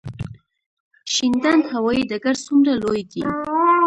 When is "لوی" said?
2.83-3.01